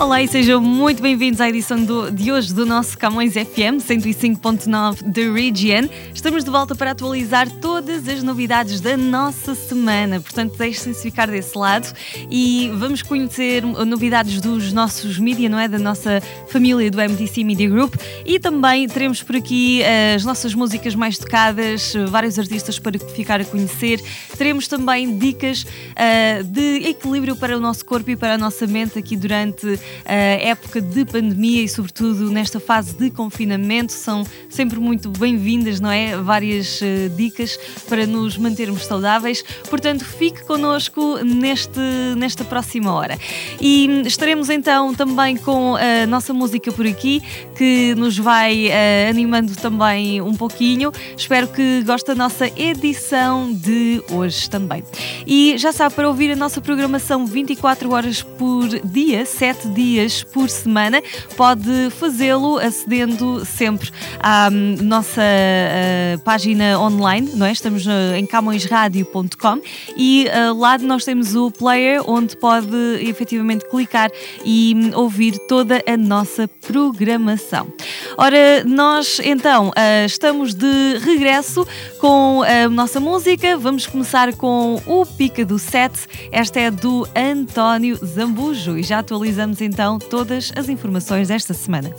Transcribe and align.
Olá 0.00 0.22
e 0.22 0.26
sejam 0.26 0.62
muito 0.62 1.02
bem-vindos 1.02 1.42
à 1.42 1.48
edição 1.50 1.84
do, 1.84 2.10
de 2.10 2.32
hoje 2.32 2.54
do 2.54 2.64
nosso 2.64 2.96
Camões 2.96 3.34
FM 3.34 3.84
105.9 3.86 5.12
The 5.12 5.30
Region. 5.30 5.90
Estamos 6.14 6.42
de 6.42 6.50
volta 6.50 6.74
para 6.74 6.92
atualizar 6.92 7.50
todas 7.60 8.08
as 8.08 8.22
novidades 8.22 8.80
da 8.80 8.96
nossa 8.96 9.54
semana, 9.54 10.18
portanto 10.18 10.56
deixem-se 10.56 11.02
ficar 11.02 11.28
desse 11.28 11.56
lado 11.56 11.94
e 12.30 12.72
vamos 12.76 13.02
conhecer 13.02 13.62
novidades 13.62 14.40
dos 14.40 14.72
nossos 14.72 15.18
mídia, 15.18 15.50
não 15.50 15.58
é? 15.58 15.68
Da 15.68 15.78
nossa 15.78 16.22
família 16.48 16.90
do 16.90 16.96
MDC 16.96 17.44
Media 17.44 17.68
Group 17.68 17.96
e 18.24 18.38
também 18.40 18.88
teremos 18.88 19.22
por 19.22 19.36
aqui 19.36 19.82
eh, 19.82 20.14
as 20.14 20.24
nossas 20.24 20.54
músicas 20.54 20.94
mais 20.94 21.18
tocadas, 21.18 21.92
vários 22.08 22.38
artistas 22.38 22.78
para 22.78 22.98
ficar 22.98 23.42
a 23.42 23.44
conhecer. 23.44 24.00
Teremos 24.38 24.66
também 24.66 25.18
dicas 25.18 25.64
uh, 25.64 26.42
de 26.44 26.88
equilíbrio 26.88 27.36
para 27.36 27.54
o 27.54 27.60
nosso 27.60 27.84
corpo 27.84 28.10
e 28.10 28.16
para 28.16 28.36
a 28.36 28.38
nossa 28.38 28.66
mente 28.66 28.98
aqui 28.98 29.14
durante 29.14 29.78
época 30.04 30.80
de 30.80 31.04
pandemia 31.04 31.62
e, 31.62 31.68
sobretudo, 31.68 32.30
nesta 32.30 32.58
fase 32.60 32.94
de 32.94 33.10
confinamento. 33.10 33.92
São 33.92 34.24
sempre 34.48 34.78
muito 34.78 35.10
bem-vindas, 35.10 35.80
não 35.80 35.90
é? 35.90 36.16
Várias 36.16 36.80
uh, 36.80 37.08
dicas 37.16 37.58
para 37.88 38.06
nos 38.06 38.36
mantermos 38.36 38.86
saudáveis. 38.86 39.42
Portanto, 39.68 40.04
fique 40.04 40.44
connosco 40.44 41.18
neste, 41.24 41.80
nesta 42.16 42.44
próxima 42.44 42.92
hora. 42.92 43.18
E 43.60 44.02
estaremos 44.06 44.50
então 44.50 44.94
também 44.94 45.36
com 45.36 45.76
a 45.76 46.06
nossa 46.06 46.32
música 46.32 46.72
por 46.72 46.86
aqui, 46.86 47.22
que 47.56 47.94
nos 47.96 48.18
vai 48.18 48.68
uh, 48.68 49.10
animando 49.10 49.54
também 49.56 50.20
um 50.20 50.34
pouquinho. 50.34 50.92
Espero 51.16 51.48
que 51.48 51.82
goste 51.82 52.06
da 52.08 52.14
nossa 52.14 52.46
edição 52.60 53.52
de 53.52 54.02
hoje 54.10 54.48
também. 54.48 54.82
E 55.26 55.56
já 55.58 55.72
sabe, 55.72 55.94
para 55.94 56.08
ouvir 56.08 56.30
a 56.32 56.36
nossa 56.36 56.60
programação 56.60 57.26
24 57.26 57.90
horas 57.92 58.22
por 58.22 58.68
dia, 58.84 59.24
7 59.24 59.68
dias 59.70 60.22
por 60.22 60.48
semana. 60.48 61.02
Pode 61.36 61.90
fazê-lo 61.98 62.58
acedendo 62.58 63.44
sempre 63.44 63.90
à 64.18 64.48
hum, 64.52 64.76
nossa 64.82 65.22
uh, 65.22 66.18
página 66.20 66.78
online, 66.78 67.30
não 67.34 67.46
é? 67.46 67.52
Estamos 67.52 67.86
uh, 67.86 68.14
em 68.16 68.26
camõesradio.com 68.26 69.60
e 69.96 70.26
uh, 70.28 70.58
lá 70.58 70.78
nós 70.78 71.04
temos 71.04 71.34
o 71.34 71.50
player 71.50 72.02
onde 72.08 72.36
pode 72.36 72.76
efetivamente 73.00 73.68
clicar 73.68 74.10
e 74.44 74.74
um, 74.76 74.98
ouvir 74.98 75.38
toda 75.46 75.82
a 75.86 75.96
nossa 75.96 76.48
programação. 76.48 77.72
Ora, 78.16 78.64
nós 78.64 79.20
então 79.22 79.70
estamos 80.04 80.54
de 80.54 80.98
regresso 80.98 81.66
com 81.98 82.42
a 82.42 82.68
nossa 82.68 83.00
música. 83.00 83.56
Vamos 83.56 83.86
começar 83.86 84.34
com 84.34 84.80
o 84.86 85.06
Pica 85.06 85.44
do 85.44 85.58
Set. 85.58 85.92
Esta 86.32 86.60
é 86.60 86.70
do 86.70 87.06
António 87.14 87.96
Zambujo 88.04 88.78
e 88.78 88.82
já 88.82 88.98
atualizamos 88.98 89.59
então 89.60 89.98
todas 89.98 90.52
as 90.56 90.68
informações 90.68 91.28
desta 91.28 91.54
semana. 91.54 91.90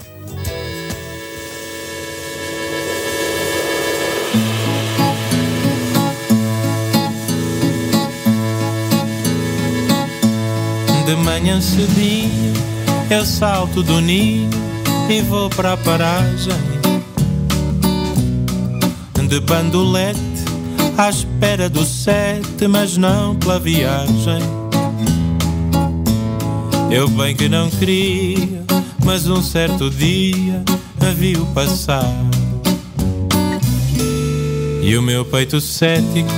De 11.06 11.16
manhã 11.16 11.60
cedinho 11.62 12.54
eu 13.10 13.26
salto 13.26 13.84
do 13.84 14.00
ninho 14.00 14.50
e 15.10 15.22
vou 15.22 15.50
para 15.50 15.74
a 15.74 15.78
paragem 15.78 16.82
de 19.32 19.40
bandolete 19.40 20.20
à 20.98 21.10
espera 21.10 21.70
do 21.70 21.86
sete, 21.86 22.68
mas 22.68 22.98
não 22.98 23.34
pela 23.34 23.58
viagem. 23.58 24.61
Eu 26.92 27.08
bem 27.08 27.34
que 27.34 27.48
não 27.48 27.70
queria, 27.70 28.66
mas 29.06 29.26
um 29.26 29.42
certo 29.42 29.90
dia 29.90 30.62
a 31.00 31.12
viu 31.12 31.46
passar. 31.56 32.04
E 34.84 34.98
o 34.98 35.02
meu 35.02 35.24
peito 35.24 35.62
cético, 35.62 36.30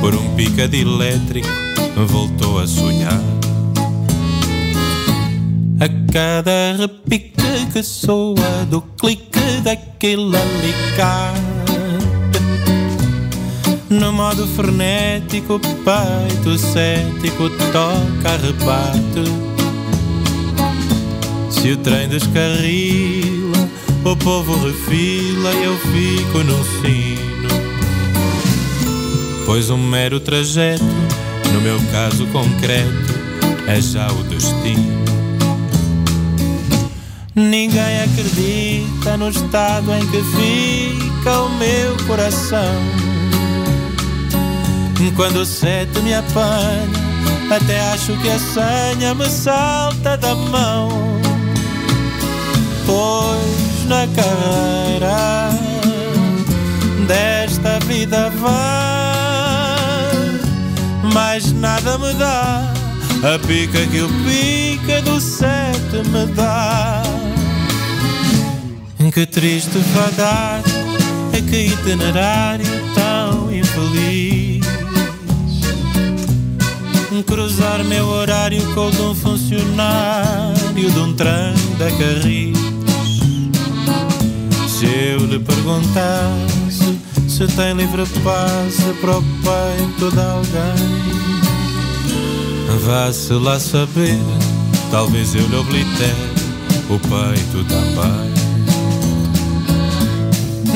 por 0.00 0.12
um 0.12 0.34
picado 0.34 0.74
elétrico, 0.74 1.48
voltou 2.08 2.58
a 2.58 2.66
sonhar. 2.66 3.22
A 5.78 6.12
cada 6.12 6.76
repique 6.76 7.66
que 7.72 7.80
soa 7.80 8.66
do 8.68 8.82
clique 8.82 9.60
daquele 9.62 10.36
alicate 10.36 11.40
No 13.88 14.12
modo 14.12 14.44
frenético, 14.48 15.60
peito 15.60 16.58
cético 16.58 17.48
toca 17.72 18.36
rebate 18.36 19.49
se 21.50 21.72
o 21.72 21.76
trem 21.76 22.08
descarrila, 22.08 23.68
o 24.04 24.16
povo 24.16 24.54
refila 24.64 25.52
e 25.52 25.64
eu 25.64 25.76
fico 25.78 26.38
no 26.38 26.64
sino. 26.64 27.48
Pois 29.44 29.68
um 29.68 29.76
mero 29.76 30.20
trajeto, 30.20 30.84
no 31.52 31.60
meu 31.60 31.78
caso 31.90 32.26
concreto, 32.28 33.14
é 33.66 33.80
já 33.80 34.10
o 34.12 34.22
destino. 34.24 35.00
Ninguém 37.34 38.02
acredita 38.02 39.16
no 39.16 39.28
estado 39.28 39.92
em 39.92 40.06
que 40.06 40.22
fica 40.22 41.40
o 41.40 41.48
meu 41.56 41.96
coração. 42.06 43.00
Quando 45.16 45.40
o 45.40 45.44
sete 45.44 46.00
me 46.00 46.14
apanha, 46.14 46.88
até 47.50 47.80
acho 47.92 48.16
que 48.18 48.28
a 48.30 48.38
senha 48.38 49.14
me 49.14 49.28
salta 49.28 50.16
da 50.16 50.34
mão 50.34 51.20
pois 52.90 53.86
na 53.86 54.06
carreira 54.08 55.50
desta 57.06 57.78
vida 57.86 58.30
vai, 58.30 59.70
mais 61.12 61.52
nada 61.52 61.96
me 61.98 62.12
dá 62.14 62.72
a 63.22 63.38
pica 63.46 63.86
que 63.86 64.00
o 64.00 64.08
pica 64.24 65.02
do 65.02 65.20
sete 65.20 66.02
me 66.08 66.26
dá. 66.34 67.02
Que 69.12 69.26
triste 69.26 69.78
fadar 69.92 70.62
é 71.32 71.40
que 71.40 71.66
itinerário 71.66 72.64
tão 72.94 73.52
infeliz. 73.52 74.64
Cruzar 77.26 77.84
meu 77.84 78.06
horário 78.06 78.62
com 78.74 78.86
o 78.86 78.90
de 78.90 79.02
um 79.02 79.14
funcionário 79.14 80.90
de 80.90 80.98
um 80.98 81.12
trem 81.14 81.54
da 81.76 81.90
Carris 81.90 82.69
eu 85.00 85.24
lhe 85.26 85.38
perguntasse 85.38 86.98
se 87.26 87.46
tem 87.56 87.72
livre 87.74 88.04
passe 88.22 88.92
para 89.00 89.16
o 89.16 89.22
peito 89.22 90.10
de 90.10 90.20
alguém, 90.20 91.00
vá-se 92.84 93.32
lá 93.32 93.58
saber, 93.58 94.18
talvez 94.90 95.34
eu 95.34 95.46
lhe 95.46 95.56
oblitere 95.56 96.14
o 96.90 96.98
peito 96.98 97.64
também. 97.64 98.30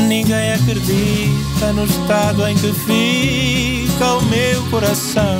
Ninguém 0.08 0.52
acredita 0.54 1.72
no 1.74 1.84
estado 1.84 2.46
em 2.46 2.56
que 2.56 2.72
fica 2.72 4.14
o 4.14 4.22
meu 4.22 4.62
coração. 4.70 5.38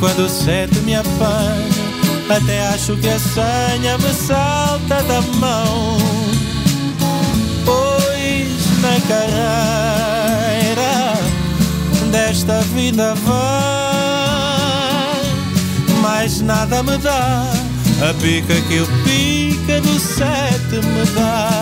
Quando 0.00 0.20
o 0.20 0.28
sete 0.30 0.78
me 0.78 0.94
apanha, 0.94 1.68
até 2.30 2.68
acho 2.68 2.96
que 2.96 3.08
a 3.08 3.18
senha 3.18 3.98
me 3.98 4.14
salta 4.14 5.02
da 5.02 5.20
mão 5.38 6.19
na 8.90 8.98
carreira 9.06 10.82
desta 12.10 12.60
vida 12.74 13.14
vai, 13.14 13.40
mais 16.00 16.40
nada 16.40 16.82
me 16.82 16.98
dá 16.98 17.44
a 18.08 18.14
pica 18.14 18.60
que 18.62 18.80
o 18.80 18.86
pica 19.04 19.80
do 19.80 20.00
sete 20.00 20.84
me 20.84 21.04
dá. 21.14 21.59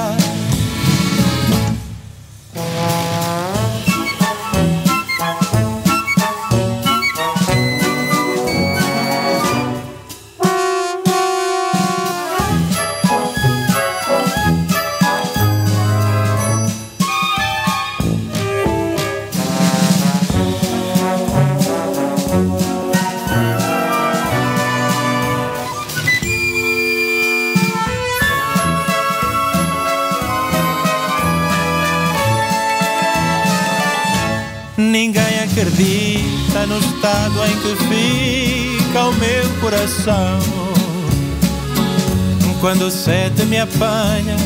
Quando 42.79 42.93
sete 42.93 43.45
me 43.47 43.59
apanha, 43.59 44.37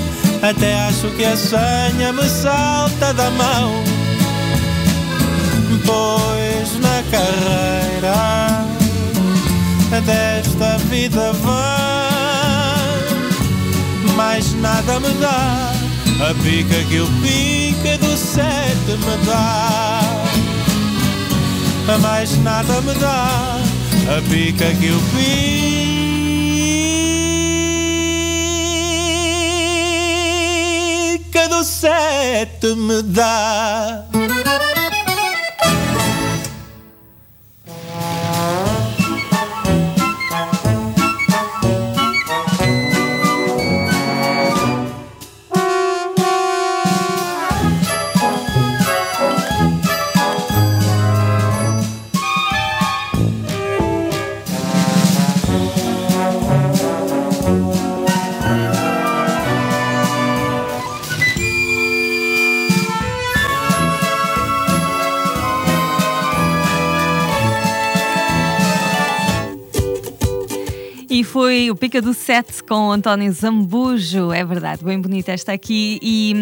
até 0.41 0.75
acho 0.85 1.11
que 1.11 1.23
a 1.23 1.37
senha 1.37 2.15
me 2.15 2.27
salta 2.27 3.13
da 3.13 3.31
mão. 3.33 3.85
Pois 5.85 6.81
na 6.81 7.03
carreira 7.11 8.65
desta 10.01 10.79
vida 10.89 11.35
vai, 11.43 11.61
mais 14.17 14.55
nada 14.55 14.99
me 14.99 15.11
dá 15.21 15.71
a 16.31 16.35
pica 16.43 16.83
que 16.89 17.01
o 17.01 17.07
pica 17.21 17.99
do 17.99 18.17
sete 18.17 18.97
me 18.97 19.27
dá. 19.27 20.01
Mais 22.01 22.39
nada 22.39 22.81
me 22.81 22.95
dá 22.95 23.59
a 24.09 24.23
pica 24.31 24.75
que 24.77 24.91
o 24.91 25.01
pica 25.15 25.92
do 31.49 31.65
sete 31.65 32.75
me 32.75 33.03
dá. 33.03 34.05
Foi 71.25 71.71
o 71.71 71.77
Pica 71.77 72.01
do 72.01 72.15
Sete 72.15 72.63
com 72.65 72.91
António 72.91 73.31
Zambujo, 73.33 74.33
é 74.33 74.45
verdade, 74.45 74.85
bem 74.85 75.01
bonita 75.01 75.33
esta 75.33 75.53
aqui. 75.53 75.99
E 76.01 76.35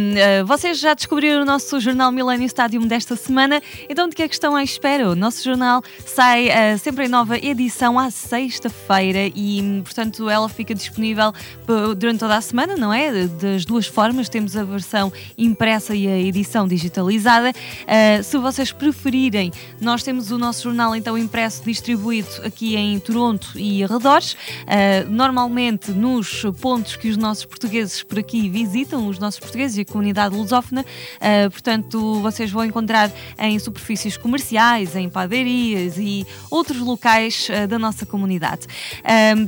uh, 0.43 0.47
vocês 0.47 0.79
já 0.79 0.95
descobriram 0.95 1.43
o 1.43 1.45
nosso 1.45 1.81
jornal 1.81 2.13
Millennium 2.13 2.47
Stadium 2.47 2.87
desta 2.87 3.17
semana, 3.17 3.61
então 3.89 4.09
de 4.09 4.15
que 4.15 4.23
é 4.23 4.29
que 4.29 4.35
estão 4.35 4.55
à 4.55 4.63
espera? 4.63 5.11
O 5.11 5.17
nosso 5.17 5.43
jornal 5.43 5.83
sai 6.07 6.49
uh, 6.49 6.79
sempre 6.79 7.07
em 7.07 7.09
nova 7.09 7.37
edição 7.37 7.99
à 7.99 8.11
sexta-feira 8.11 9.31
e, 9.35 9.81
portanto, 9.83 10.29
ela 10.29 10.49
fica 10.49 10.75
disponível 10.75 11.33
durante 11.97 12.21
toda 12.21 12.37
a 12.37 12.41
semana, 12.41 12.77
não 12.77 12.93
é? 12.93 13.27
Das 13.27 13.65
duas 13.65 13.87
formas, 13.87 14.29
temos 14.29 14.57
a 14.57 14.63
versão 14.63 15.13
impressa 15.37 15.95
e 15.95 16.07
a 16.07 16.19
edição 16.19 16.69
digitalizada. 16.69 17.51
Uh, 17.51 18.23
se 18.23 18.39
vocês 18.39 18.73
preferirem, 18.73 19.53
nós 19.81 20.03
temos 20.03 20.31
o 20.31 20.39
nosso 20.39 20.65
jornal 20.65 20.95
então 20.95 21.19
impresso 21.19 21.63
distribuído 21.65 22.29
aqui 22.45 22.77
em 22.77 22.99
Toronto 22.99 23.53
e 23.57 23.83
arredores. 23.83 24.37
Uh, 24.71 25.11
normalmente 25.11 25.91
nos 25.91 26.45
pontos 26.61 26.95
que 26.95 27.09
os 27.09 27.17
nossos 27.17 27.45
portugueses 27.45 28.05
por 28.05 28.21
aqui 28.21 28.49
visitam, 28.49 29.09
os 29.09 29.19
nossos 29.19 29.41
portugueses 29.41 29.77
e 29.77 29.81
a 29.81 29.85
comunidade 29.85 30.37
lusófona, 30.37 30.83
uh, 30.83 31.51
portanto, 31.51 32.21
vocês 32.21 32.53
vão 32.53 32.65
encontrar 32.65 33.11
em 33.37 33.59
superfícies 33.59 34.17
comerciais, 34.17 34.95
em 34.95 35.09
padarias 35.09 35.99
e 35.99 36.25
outros 36.49 36.79
locais 36.79 37.49
uh, 37.49 37.67
da 37.67 37.81
nossa 37.81 38.07
comunidade. 38.07 38.69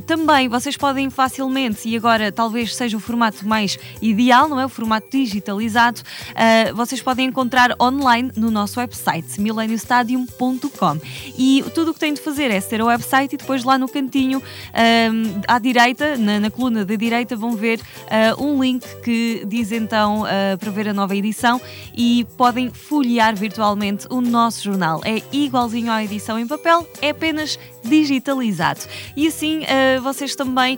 também 0.05 0.49
vocês 0.49 0.75
podem 0.75 1.09
facilmente, 1.09 1.87
e 1.87 1.95
agora 1.95 2.29
talvez 2.29 2.75
seja 2.75 2.97
o 2.97 2.99
formato 2.99 3.47
mais 3.47 3.79
ideal, 4.01 4.49
não 4.49 4.59
é? 4.59 4.65
O 4.65 4.69
formato 4.69 5.07
digitalizado, 5.09 6.01
vocês 6.75 7.01
podem 7.01 7.27
encontrar 7.27 7.75
online 7.79 8.31
no 8.35 8.51
nosso 8.51 8.79
website, 8.79 9.39
millenniumstadium.com. 9.39 10.99
E 11.37 11.63
tudo 11.73 11.91
o 11.91 11.93
que 11.93 11.99
têm 11.99 12.13
de 12.13 12.21
fazer 12.21 12.51
é 12.51 12.59
ser 12.59 12.81
o 12.81 12.87
website 12.87 13.35
e 13.35 13.37
depois 13.37 13.63
lá 13.63 13.77
no 13.77 13.87
cantinho 13.87 14.41
à 15.47 15.59
direita, 15.59 16.17
na, 16.17 16.39
na, 16.39 16.51
coluna 16.51 16.85
da 16.85 16.95
direita, 16.95 17.35
vão 17.35 17.55
ver 17.55 17.79
uh, 17.79 18.43
um 18.43 18.61
link 18.61 18.85
que 19.01 19.43
diz 19.47 19.71
então 19.71 20.23
uh, 20.23 20.57
para 20.59 20.71
ver 20.71 20.89
a 20.89 20.93
nova 20.93 21.15
edição 21.15 21.59
e 21.95 22.25
podem 22.37 22.69
folhear 22.69 23.35
virtualmente 23.35 24.07
o 24.09 24.21
nosso 24.21 24.63
jornal. 24.63 25.01
É 25.03 25.21
igualzinho 25.31 25.91
à 25.91 26.03
edição 26.03 26.39
em 26.39 26.47
papel, 26.47 26.87
é 27.01 27.09
apenas 27.09 27.59
digitalizado. 27.83 28.81
E 29.15 29.27
assim 29.27 29.59
uh, 29.59 30.01
vocês 30.01 30.35
também 30.35 30.77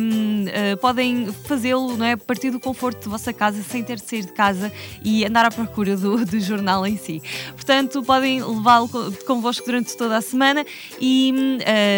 um, 0.00 0.76
podem 0.80 1.32
fazê-lo 1.44 2.02
é, 2.02 2.12
a 2.12 2.16
partir 2.16 2.50
do 2.50 2.60
conforto 2.60 3.04
da 3.04 3.10
vossa 3.10 3.32
casa, 3.32 3.62
sem 3.62 3.82
ter 3.82 3.96
de 3.96 4.04
sair 4.04 4.24
de 4.24 4.32
casa 4.32 4.72
e 5.04 5.24
andar 5.24 5.44
à 5.44 5.50
procura 5.50 5.96
do, 5.96 6.24
do 6.24 6.40
jornal 6.40 6.86
em 6.86 6.96
si. 6.96 7.22
Portanto, 7.54 8.02
podem 8.02 8.42
levá-lo 8.42 8.88
convosco 9.26 9.66
durante 9.66 9.96
toda 9.96 10.16
a 10.16 10.20
semana 10.20 10.64
e 11.00 11.32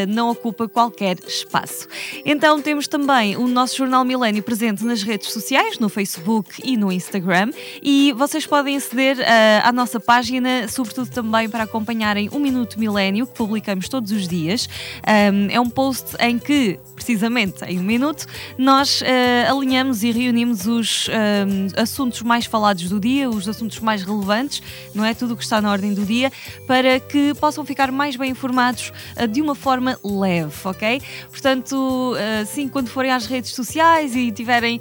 não 0.09 0.31
ocupa 0.31 0.69
qualquer 0.69 1.19
espaço. 1.27 1.87
Então 2.25 2.61
temos 2.61 2.89
também 2.89 3.37
o 3.37 3.47
nosso 3.47 3.77
Jornal 3.77 4.05
Milênio 4.05 4.43
presente 4.43 4.85
nas 4.85 5.03
redes 5.03 5.33
sociais, 5.33 5.79
no 5.79 5.89
Facebook 5.89 6.61
e 6.65 6.77
no 6.77 6.91
Instagram, 6.91 7.51
e 7.83 8.13
vocês 8.13 8.47
podem 8.47 8.77
aceder 8.77 9.19
uh, 9.19 9.23
à 9.65 9.73
nossa 9.73 10.01
página, 10.01 10.69
sobretudo 10.69 11.11
também 11.11 11.49
para 11.49 11.65
acompanharem 11.65 12.29
o 12.33 12.39
Minuto 12.39 12.79
Milênio, 12.79 13.27
que 13.27 13.35
publicamos 13.35 13.89
todos 13.89 14.11
os 14.11 14.27
dias. 14.27 14.38
Um, 14.47 15.51
é 15.51 15.61
um 15.61 15.69
post 15.69 16.17
em 16.21 16.39
que, 16.39 16.79
precisamente 16.95 17.65
em 17.65 17.79
um 17.79 17.83
minuto, 17.83 18.27
nós 18.57 19.01
uh, 19.01 19.57
alinhamos 19.57 20.03
e 20.03 20.11
reunimos 20.11 20.67
os 20.67 21.09
um, 21.09 21.81
assuntos 21.81 22.23
mais 22.23 22.47
falados 22.47 22.89
do 22.89 23.01
dia, 23.01 23.29
os 23.29 23.49
assuntos 23.49 23.81
mais 23.81 24.03
relevantes, 24.03 24.63
não 24.95 25.05
é? 25.05 25.15
Tudo 25.15 25.35
o 25.35 25.37
que 25.37 25.43
está 25.43 25.61
na 25.61 25.71
ordem 25.71 25.93
do 25.93 26.05
dia, 26.05 26.31
para 26.67 27.01
que 27.01 27.35
possam 27.35 27.65
ficar 27.65 27.91
mais 27.91 28.17
bem 28.17 28.31
informados 28.31 28.93
uh, 29.21 29.27
de 29.27 29.43
uma 29.43 29.55
forma 29.55 29.99
leve, 30.03 30.57
ok? 30.65 31.03
Portanto, 31.31 31.49
Portanto, 31.49 32.15
assim, 32.43 32.69
quando 32.69 32.89
forem 32.89 33.11
às 33.11 33.25
redes 33.25 33.53
sociais 33.53 34.15
e 34.15 34.31
tiverem 34.31 34.81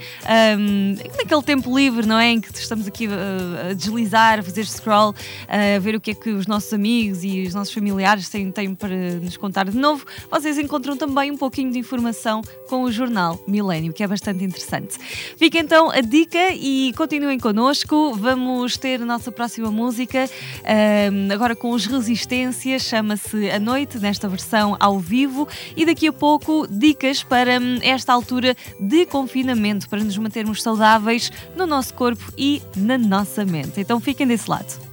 um, 0.59 0.95
naquele 1.17 1.41
tempo 1.41 1.75
livre, 1.75 2.05
não 2.05 2.19
é? 2.19 2.31
Em 2.31 2.41
que 2.41 2.53
estamos 2.53 2.85
aqui 2.87 3.07
a 3.07 3.73
deslizar, 3.73 4.39
a 4.39 4.43
fazer 4.43 4.65
scroll, 4.65 5.15
a 5.47 5.79
ver 5.79 5.95
o 5.95 6.01
que 6.01 6.11
é 6.11 6.13
que 6.13 6.29
os 6.29 6.45
nossos 6.45 6.73
amigos 6.73 7.23
e 7.23 7.43
os 7.43 7.53
nossos 7.53 7.73
familiares 7.73 8.27
têm, 8.27 8.51
têm 8.51 8.75
para 8.75 8.95
nos 9.21 9.37
contar 9.37 9.46
de 9.71 9.77
novo, 9.77 10.05
vocês 10.29 10.57
encontram 10.57 10.95
também 10.95 11.31
um 11.31 11.37
pouquinho 11.37 11.71
de 11.71 11.79
informação 11.79 12.41
com 12.67 12.83
o 12.83 12.91
jornal 12.91 13.39
Milênio, 13.47 13.93
que 13.93 14.03
é 14.03 14.07
bastante 14.07 14.43
interessante. 14.43 14.97
Fica 15.37 15.57
então 15.59 15.89
a 15.89 16.01
dica 16.01 16.51
e 16.53 16.93
continuem 16.95 17.39
connosco. 17.39 18.13
Vamos 18.13 18.77
ter 18.77 19.01
a 19.01 19.05
nossa 19.05 19.31
próxima 19.31 19.71
música, 19.71 20.29
agora 21.33 21.55
com 21.55 21.71
os 21.71 21.85
Resistências, 21.85 22.83
chama-se 22.83 23.49
A 23.49 23.59
Noite, 23.59 23.99
nesta 23.99 24.27
versão 24.27 24.77
ao 24.79 24.99
vivo, 24.99 25.47
e 25.75 25.85
daqui 25.85 26.07
a 26.07 26.13
pouco 26.13 26.67
dicas 26.69 27.23
para 27.23 27.59
hum, 27.59 27.79
esta 27.81 28.13
altura 28.13 28.55
de 28.79 29.05
confinamento, 29.05 29.89
para 29.89 30.03
nos 30.03 30.17
mantermos 30.17 30.61
saudáveis 30.61 31.31
no 31.55 31.65
nosso 31.65 31.93
corpo 31.93 32.31
e 32.37 32.61
na 32.75 32.97
nossa 32.97 33.45
mente. 33.45 33.79
Então 33.79 33.99
fiquem 33.99 34.27
desse 34.27 34.49
lado. 34.49 34.86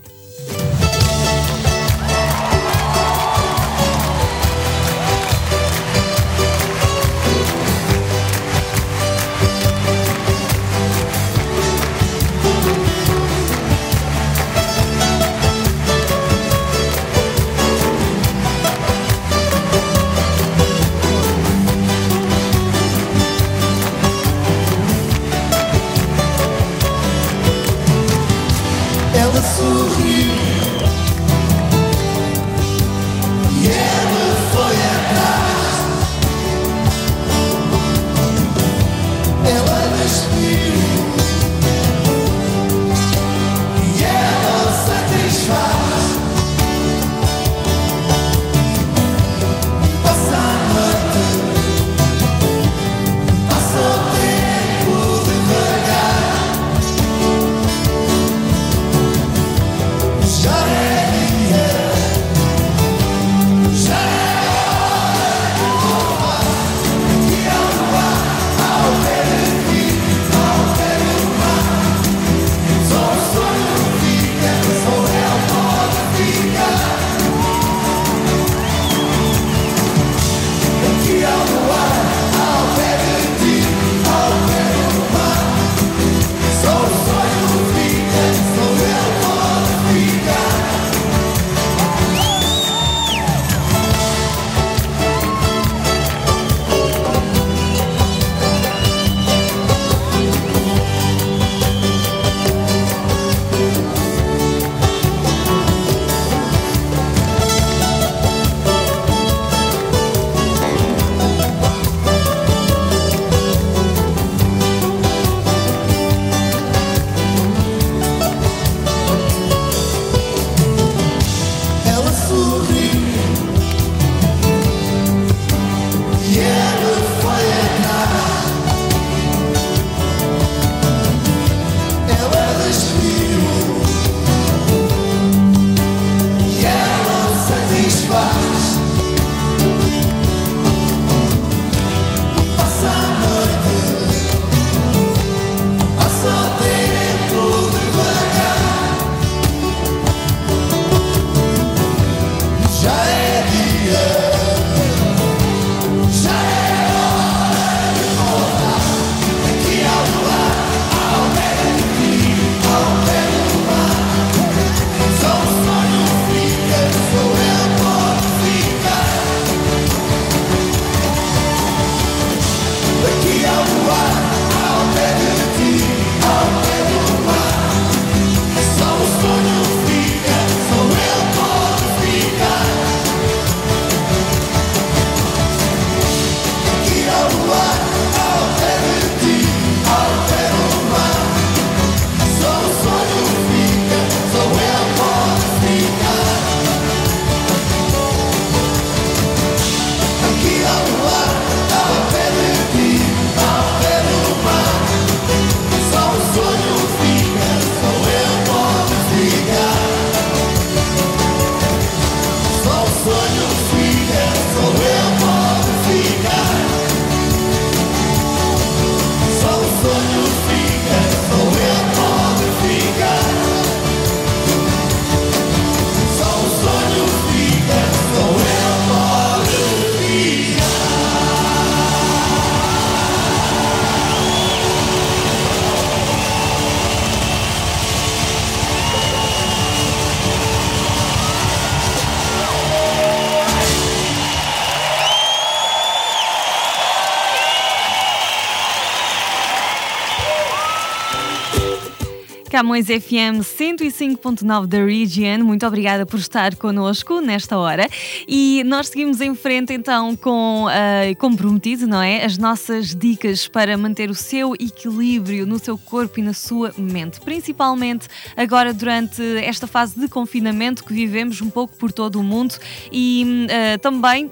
Camões 252.55 252.87
FM 252.87 253.43
105.9 253.43 254.69
da 254.69 254.79
Region. 254.79 255.43
Muito 255.43 255.67
obrigada 255.67 256.07
por 256.07 256.21
estar 256.21 256.55
connosco 256.55 257.21
nesta 257.21 257.59
hora. 257.59 257.89
E 258.29 258.63
nós 258.65 258.87
seguimos 258.87 259.21
em 259.21 259.35
frente 259.35 259.73
então 259.73 260.15
com, 260.15 260.67
uh, 260.67 261.17
como 261.19 261.37
prometido, 261.37 261.85
não 261.85 262.01
é? 262.01 262.25
As 262.25 262.39
nossas 262.39 262.95
dicas 262.95 263.49
para 263.49 263.77
manter 263.77 264.09
o 264.09 264.15
seu 264.15 264.55
equilíbrio 264.55 265.45
no 265.49 265.59
seu 265.59 265.77
corpo 265.77 266.21
e 266.21 266.23
na 266.23 266.33
sua 266.33 266.73
mente. 266.79 267.21
Principalmente 267.23 268.07
agora 268.37 268.73
durante 268.73 269.21
esta 269.39 269.67
fase 269.67 269.99
de 269.99 270.07
confinamento 270.07 270.85
que 270.85 270.95
vivemos 270.95 271.43
um 271.43 271.51
pouco 271.51 271.75
por 271.77 271.91
todo 271.91 272.21
o 272.21 272.23
mundo 272.23 272.55
e 272.93 273.49
uh, 273.75 273.79
também 273.81 274.27
uh, 274.27 274.31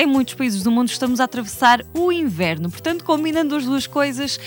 em 0.00 0.06
muitos 0.06 0.32
países 0.32 0.62
do 0.62 0.70
mundo 0.70 0.88
estamos 0.88 1.20
a 1.20 1.24
atravessar 1.24 1.84
o 1.92 2.10
inverno. 2.10 2.70
Portanto, 2.70 3.04
combinando 3.04 3.54
as 3.54 3.66
duas 3.66 3.86
coisas, 3.86 4.40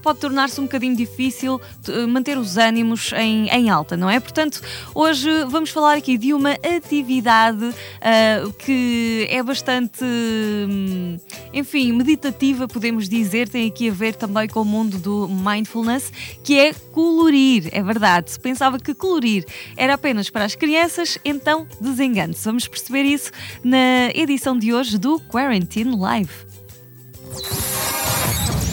pode 0.00 0.20
tornar-se 0.20 0.60
um 0.60 0.64
bocadinho 0.64 0.94
difícil 0.94 1.60
manter 2.08 2.38
os 2.38 2.51
ânimos 2.56 3.12
em, 3.12 3.48
em 3.48 3.70
alta, 3.70 3.96
não 3.96 4.08
é? 4.08 4.20
Portanto, 4.20 4.60
hoje 4.94 5.28
vamos 5.48 5.70
falar 5.70 5.96
aqui 5.96 6.16
de 6.16 6.32
uma 6.32 6.52
atividade 6.52 7.64
uh, 7.64 8.52
que 8.54 9.26
é 9.30 9.42
bastante, 9.42 10.04
hum, 10.04 11.18
enfim, 11.52 11.92
meditativa, 11.92 12.68
podemos 12.68 13.08
dizer, 13.08 13.48
tem 13.48 13.68
aqui 13.68 13.88
a 13.90 13.92
ver 13.92 14.14
também 14.14 14.48
com 14.48 14.60
o 14.60 14.64
mundo 14.64 14.98
do 14.98 15.28
mindfulness, 15.28 16.12
que 16.42 16.58
é 16.58 16.72
colorir, 16.72 17.68
é 17.72 17.82
verdade. 17.82 18.30
Se 18.30 18.40
pensava 18.40 18.78
que 18.78 18.94
colorir 18.94 19.44
era 19.76 19.94
apenas 19.94 20.30
para 20.30 20.44
as 20.44 20.54
crianças, 20.54 21.18
então 21.24 21.66
desengane-se. 21.80 22.44
Vamos 22.44 22.66
perceber 22.68 23.02
isso 23.02 23.30
na 23.62 24.10
edição 24.14 24.58
de 24.58 24.72
hoje 24.72 24.98
do 24.98 25.20
Quarantine 25.20 25.96
Live. 25.96 26.32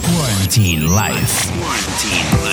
Quarantine 0.02 0.86
Life. 0.86 1.48
Quarantine 1.60 2.44
Life. 2.44 2.49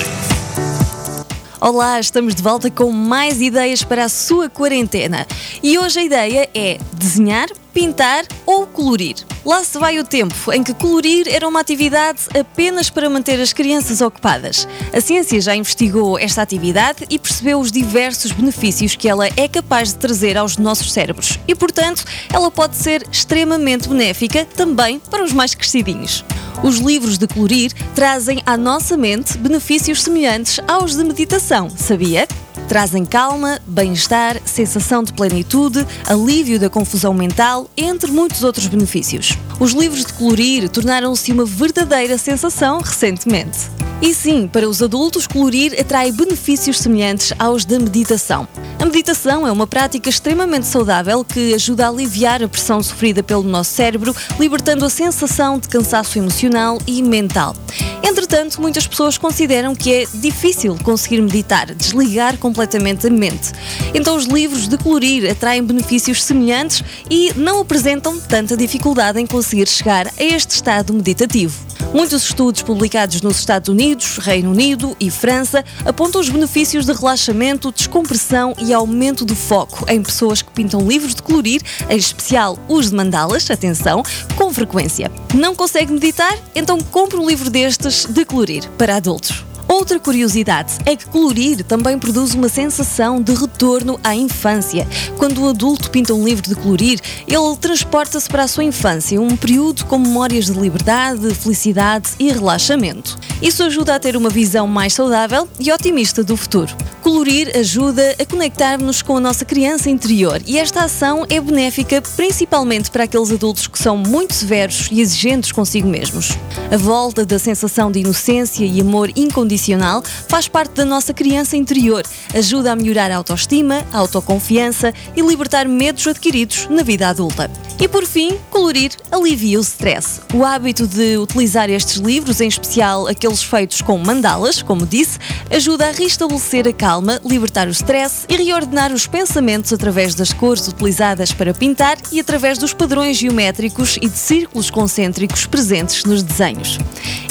Olá, 1.60 1.98
estamos 1.98 2.36
de 2.36 2.42
volta 2.42 2.70
com 2.70 2.92
mais 2.92 3.40
ideias 3.40 3.82
para 3.82 4.04
a 4.04 4.08
sua 4.08 4.48
quarentena. 4.48 5.26
E 5.60 5.76
hoje 5.76 5.98
a 5.98 6.04
ideia 6.04 6.48
é 6.54 6.78
desenhar, 6.92 7.48
pintar 7.78 8.26
ou 8.44 8.66
colorir. 8.66 9.14
Lá 9.46 9.62
se 9.62 9.78
vai 9.78 10.00
o 10.00 10.04
tempo 10.04 10.52
em 10.52 10.64
que 10.64 10.74
colorir 10.74 11.28
era 11.32 11.46
uma 11.46 11.60
atividade 11.60 12.22
apenas 12.36 12.90
para 12.90 13.08
manter 13.08 13.40
as 13.40 13.52
crianças 13.52 14.00
ocupadas. 14.00 14.66
A 14.92 15.00
ciência 15.00 15.40
já 15.40 15.54
investigou 15.54 16.18
esta 16.18 16.42
atividade 16.42 17.04
e 17.08 17.20
percebeu 17.20 17.60
os 17.60 17.70
diversos 17.70 18.32
benefícios 18.32 18.96
que 18.96 19.08
ela 19.08 19.28
é 19.28 19.46
capaz 19.46 19.90
de 19.92 20.00
trazer 20.00 20.36
aos 20.36 20.56
nossos 20.56 20.92
cérebros. 20.92 21.38
E, 21.46 21.54
portanto, 21.54 22.04
ela 22.32 22.50
pode 22.50 22.74
ser 22.74 23.06
extremamente 23.12 23.88
benéfica 23.88 24.44
também 24.44 24.98
para 24.98 25.22
os 25.22 25.32
mais 25.32 25.54
crescidinhos. 25.54 26.24
Os 26.64 26.78
livros 26.78 27.16
de 27.16 27.28
colorir 27.28 27.72
trazem 27.94 28.42
à 28.44 28.56
nossa 28.56 28.96
mente 28.96 29.38
benefícios 29.38 30.02
semelhantes 30.02 30.58
aos 30.66 30.96
de 30.96 31.04
meditação, 31.04 31.70
sabia? 31.70 32.26
Trazem 32.68 33.06
calma, 33.06 33.58
bem-estar, 33.66 34.36
sensação 34.44 35.02
de 35.02 35.14
plenitude, 35.14 35.86
alívio 36.06 36.60
da 36.60 36.68
confusão 36.68 37.14
mental, 37.14 37.70
entre 37.74 38.12
muitos 38.12 38.44
outros 38.44 38.66
benefícios. 38.66 39.38
Os 39.58 39.72
livros 39.72 40.04
de 40.04 40.12
colorir 40.12 40.68
tornaram-se 40.68 41.32
uma 41.32 41.46
verdadeira 41.46 42.18
sensação 42.18 42.80
recentemente. 42.80 43.87
E 44.00 44.14
sim, 44.14 44.46
para 44.46 44.68
os 44.68 44.80
adultos, 44.80 45.26
colorir 45.26 45.78
atrai 45.78 46.12
benefícios 46.12 46.78
semelhantes 46.78 47.32
aos 47.36 47.64
da 47.64 47.80
meditação. 47.80 48.46
A 48.78 48.84
meditação 48.84 49.44
é 49.44 49.50
uma 49.50 49.66
prática 49.66 50.08
extremamente 50.08 50.66
saudável 50.66 51.24
que 51.24 51.52
ajuda 51.52 51.86
a 51.86 51.88
aliviar 51.88 52.40
a 52.40 52.48
pressão 52.48 52.80
sofrida 52.80 53.24
pelo 53.24 53.42
nosso 53.42 53.72
cérebro, 53.72 54.14
libertando 54.38 54.84
a 54.84 54.88
sensação 54.88 55.58
de 55.58 55.68
cansaço 55.68 56.16
emocional 56.16 56.78
e 56.86 57.02
mental. 57.02 57.56
Entretanto, 58.00 58.60
muitas 58.60 58.86
pessoas 58.86 59.18
consideram 59.18 59.74
que 59.74 59.92
é 59.92 60.06
difícil 60.14 60.78
conseguir 60.84 61.20
meditar, 61.20 61.74
desligar 61.74 62.38
completamente 62.38 63.08
a 63.08 63.10
mente. 63.10 63.52
Então, 63.92 64.16
os 64.16 64.26
livros 64.26 64.68
de 64.68 64.78
colorir 64.78 65.28
atraem 65.28 65.62
benefícios 65.62 66.22
semelhantes 66.22 66.84
e 67.10 67.32
não 67.34 67.60
apresentam 67.60 68.18
tanta 68.20 68.56
dificuldade 68.56 69.20
em 69.20 69.26
conseguir 69.26 69.66
chegar 69.66 70.06
a 70.06 70.22
este 70.22 70.52
estado 70.52 70.94
meditativo. 70.94 71.66
Muitos 71.94 72.24
estudos 72.24 72.60
publicados 72.60 73.22
nos 73.22 73.38
Estados 73.38 73.68
Unidos, 73.68 73.87
Reino 74.20 74.50
Unido 74.50 74.96
e 74.98 75.10
França 75.10 75.64
apontam 75.84 76.20
os 76.20 76.28
benefícios 76.28 76.86
de 76.86 76.92
relaxamento, 76.92 77.72
descompressão 77.72 78.54
e 78.58 78.72
aumento 78.72 79.24
do 79.24 79.34
foco 79.34 79.84
em 79.88 80.02
pessoas 80.02 80.42
que 80.42 80.50
pintam 80.50 80.86
livros 80.86 81.14
de 81.14 81.22
colorir, 81.22 81.62
em 81.88 81.96
especial 81.96 82.58
os 82.68 82.90
de 82.90 82.96
mandalas, 82.96 83.50
atenção, 83.50 84.02
com 84.36 84.52
frequência. 84.52 85.10
Não 85.34 85.54
consegue 85.54 85.92
meditar? 85.92 86.36
Então 86.54 86.78
compre 86.80 87.18
um 87.18 87.28
livro 87.28 87.50
destes 87.50 88.04
de 88.06 88.24
colorir 88.24 88.68
para 88.76 88.96
adultos. 88.96 89.44
Outra 89.68 90.00
curiosidade 90.00 90.78
é 90.86 90.96
que 90.96 91.06
colorir 91.06 91.62
também 91.62 91.98
produz 91.98 92.32
uma 92.32 92.48
sensação 92.48 93.20
de 93.20 93.34
retorno 93.58 93.98
à 94.04 94.14
infância. 94.14 94.86
Quando 95.16 95.42
o 95.42 95.48
adulto 95.48 95.90
pinta 95.90 96.14
um 96.14 96.24
livro 96.24 96.48
de 96.48 96.54
colorir, 96.54 97.00
ele 97.26 97.56
transporta-se 97.60 98.28
para 98.28 98.44
a 98.44 98.48
sua 98.48 98.62
infância, 98.62 99.20
um 99.20 99.36
período 99.36 99.84
com 99.86 99.98
memórias 99.98 100.46
de 100.46 100.52
liberdade, 100.52 101.34
felicidade 101.34 102.10
e 102.20 102.30
relaxamento. 102.30 103.18
Isso 103.42 103.64
ajuda 103.64 103.96
a 103.96 103.98
ter 103.98 104.16
uma 104.16 104.30
visão 104.30 104.68
mais 104.68 104.94
saudável 104.94 105.48
e 105.58 105.72
otimista 105.72 106.22
do 106.22 106.36
futuro. 106.36 106.72
Colorir 107.02 107.50
ajuda 107.56 108.14
a 108.20 108.24
conectar-nos 108.24 109.02
com 109.02 109.16
a 109.16 109.20
nossa 109.20 109.44
criança 109.44 109.90
interior 109.90 110.40
e 110.46 110.56
esta 110.56 110.84
ação 110.84 111.26
é 111.28 111.40
benéfica 111.40 112.00
principalmente 112.00 112.90
para 112.92 113.04
aqueles 113.04 113.32
adultos 113.32 113.66
que 113.66 113.78
são 113.78 113.96
muito 113.96 114.34
severos 114.34 114.88
e 114.92 115.00
exigentes 115.00 115.50
consigo 115.50 115.88
mesmos. 115.88 116.30
A 116.70 116.76
volta 116.76 117.24
da 117.24 117.38
sensação 117.38 117.90
de 117.90 118.00
inocência 118.00 118.64
e 118.64 118.80
amor 118.80 119.10
incondicional 119.16 120.02
faz 120.28 120.46
parte 120.46 120.74
da 120.74 120.84
nossa 120.84 121.12
criança 121.12 121.56
interior, 121.56 122.04
ajuda 122.34 122.72
a 122.72 122.76
melhorar 122.76 123.10
a 123.10 123.16
autoestima, 123.16 123.47
a 123.92 123.98
autoconfiança 123.98 124.92
e 125.16 125.22
libertar 125.22 125.66
medos 125.66 126.06
adquiridos 126.06 126.66
na 126.68 126.82
vida 126.82 127.08
adulta. 127.08 127.50
E 127.80 127.86
por 127.86 128.04
fim, 128.04 128.36
colorir 128.50 128.90
alivia 129.10 129.58
o 129.58 129.62
stress. 129.62 130.20
O 130.34 130.44
hábito 130.44 130.86
de 130.86 131.16
utilizar 131.16 131.70
estes 131.70 131.96
livros, 131.96 132.40
em 132.40 132.48
especial 132.48 133.06
aqueles 133.06 133.42
feitos 133.42 133.80
com 133.80 133.96
mandalas, 133.98 134.60
como 134.60 134.84
disse, 134.84 135.18
ajuda 135.50 135.88
a 135.88 135.92
restabelecer 135.92 136.66
a 136.66 136.72
calma, 136.72 137.20
libertar 137.24 137.68
o 137.68 137.70
stress 137.70 138.26
e 138.28 138.36
reordenar 138.36 138.92
os 138.92 139.06
pensamentos 139.06 139.72
através 139.72 140.14
das 140.14 140.32
cores 140.32 140.66
utilizadas 140.68 141.32
para 141.32 141.54
pintar 141.54 141.96
e 142.12 142.20
através 142.20 142.58
dos 142.58 142.72
padrões 142.72 143.16
geométricos 143.16 143.96
e 144.02 144.08
de 144.08 144.18
círculos 144.18 144.70
concêntricos 144.70 145.46
presentes 145.46 146.04
nos 146.04 146.22
desenhos. 146.22 146.78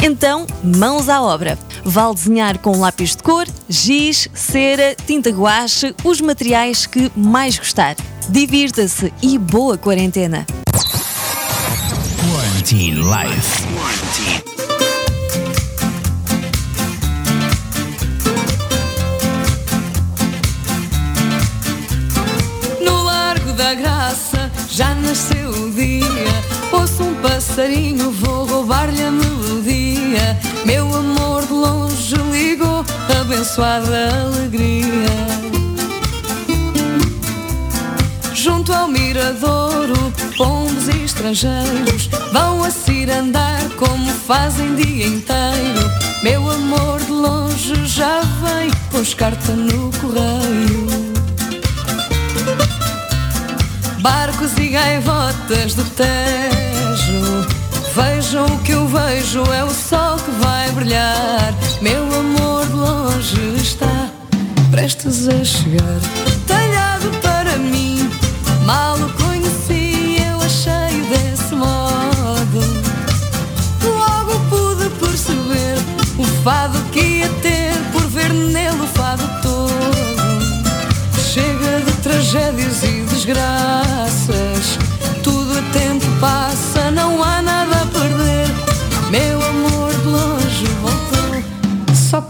Então, 0.01 0.47
mãos 0.63 1.09
à 1.09 1.21
obra. 1.21 1.57
Vale 1.89 2.15
desenhar 2.15 2.57
com 2.57 2.77
lápis 2.77 3.15
de 3.15 3.23
cor, 3.23 3.47
giz, 3.69 4.27
cera, 4.33 4.93
tinta 5.05 5.29
guache, 5.29 5.95
os 6.03 6.19
materiais 6.19 6.85
que 6.85 7.09
mais 7.15 7.57
gostar. 7.57 7.95
Divirta-se 8.27 9.13
e 9.21 9.37
boa 9.37 9.77
quarentena. 9.77 10.45
Quarantine 12.19 12.97
Life. 12.97 13.63
No 22.83 23.03
Largo 23.03 23.53
da 23.53 23.73
Graça 23.75 24.51
já 24.69 24.93
nasceu 24.93 25.51
o 25.51 25.71
dia. 25.71 26.56
Ouço 26.71 27.03
um 27.03 27.15
passarinho, 27.15 28.11
vou 28.11 28.45
roubar-lhe 28.45 29.01
a 29.01 29.11
melodia. 29.11 30.39
Meu 30.65 30.85
amor 30.95 31.45
de 31.45 31.53
longe 31.53 32.15
ligou, 32.31 32.85
abençoada 33.19 34.09
alegria 34.25 35.47
junto 38.47 38.71
ao 38.71 38.87
miradouro, 38.87 40.13
pombos 40.37 40.87
e 40.87 41.03
estrangeiros 41.03 42.07
vão 42.31 42.63
a 42.63 42.71
cirandar 42.71 43.61
como 43.75 44.09
fazem 44.11 44.73
dia 44.75 45.07
inteiro. 45.07 45.91
Meu 46.23 46.49
amor 46.49 46.99
de 47.01 47.11
longe 47.11 47.85
já 47.85 48.21
vem, 48.21 48.71
pôs 48.89 49.13
carta 49.13 49.51
no 49.51 49.91
correio. 49.99 50.87
Barcos 53.99 54.57
e 54.57 54.67
gaivotas 54.69 55.73
do 55.73 55.83
Tejo, 55.83 56.46
vejam 57.97 58.45
o 58.45 58.59
que 58.59 58.71
eu 58.71 58.87
vejo, 58.87 59.43
é 59.51 59.63
o 59.63 59.69
sol 59.69 60.17
que 60.17 60.31
vai 60.43 60.71
brilhar. 60.71 61.53
Meu 61.81 62.03
amor 62.03 62.65
de 62.67 62.73
longe 62.73 63.55
está 63.57 64.09
prestes 64.71 65.27
a 65.27 65.43
chegar, 65.43 65.99
talhado 66.45 67.09
para 67.21 67.57
mim 67.57 67.97
Mal 68.67 68.97
o 68.97 69.13
conheci, 69.13 70.17
eu 70.29 70.41
achei 70.41 71.01
desse 71.09 71.55
modo. 71.55 72.59
Logo 73.81 74.39
pude 74.49 74.89
perceber 74.99 75.77
o 76.17 76.25
fado 76.43 76.76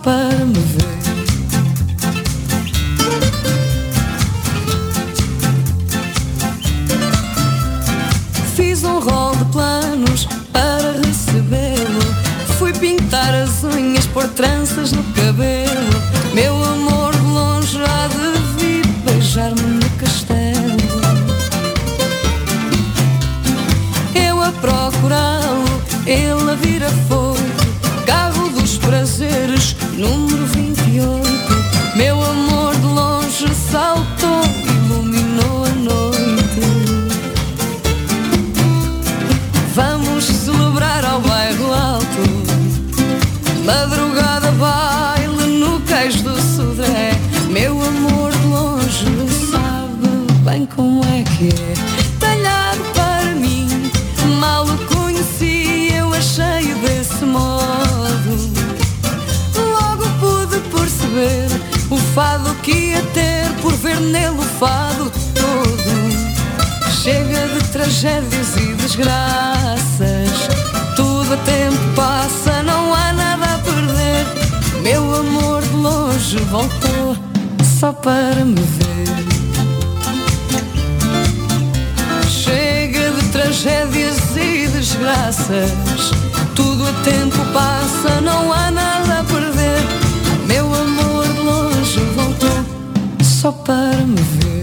para 0.07 0.45
me 0.45 0.56
Amor 75.57 75.69
de 75.69 75.75
longe 75.75 76.37
voltou 76.51 77.17
só 77.79 77.91
para 77.91 78.45
me 78.45 78.61
ver. 78.61 79.07
Chega 82.29 83.09
de 83.11 83.27
tragédias 83.29 84.19
e 84.35 84.67
desgraças. 84.67 86.11
Tudo 86.53 86.87
a 86.87 86.93
tempo 87.03 87.43
passa, 87.53 88.21
não 88.21 88.53
há 88.53 88.69
nada 88.69 89.21
a 89.21 89.23
perder. 89.23 89.81
Meu 90.45 90.65
amor 90.65 91.27
de 91.27 91.39
longe 91.39 91.99
voltou 92.15 92.63
só 93.23 93.51
para 93.51 93.97
me 94.05 94.21
ver. 94.21 94.56